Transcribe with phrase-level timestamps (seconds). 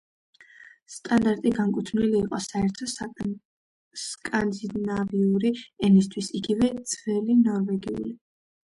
[0.93, 2.89] სტანდარტი განკუთვნილი იყო საერთო
[4.05, 5.53] სკანდინავიური
[5.91, 8.17] ენისთვის, იგივე ძველი ნორვეგიული.